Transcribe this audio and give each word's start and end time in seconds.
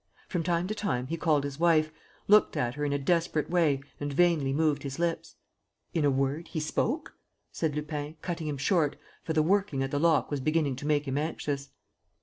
From 0.27 0.41
time 0.41 0.67
to 0.67 0.73
time, 0.73 1.05
he 1.05 1.15
called 1.15 1.43
his 1.43 1.59
wife, 1.59 1.91
looked 2.27 2.57
at 2.57 2.73
her 2.73 2.83
in 2.83 2.91
a 2.91 2.97
desperate 2.97 3.51
way 3.51 3.83
and 3.99 4.11
vainly 4.11 4.51
moved 4.51 4.81
his 4.81 4.97
lips." 4.97 5.35
"In 5.93 6.03
a 6.03 6.09
word, 6.09 6.47
he 6.47 6.59
spoke?" 6.59 7.13
said 7.51 7.75
Lupin, 7.75 8.15
cutting 8.23 8.47
him 8.47 8.57
short, 8.57 8.95
for 9.23 9.33
the 9.33 9.43
"working" 9.43 9.83
at 9.83 9.91
the 9.91 9.99
lock 9.99 10.31
was 10.31 10.39
beginning 10.39 10.75
to 10.77 10.87
make 10.87 11.07
him 11.07 11.19
anxious. 11.19 11.69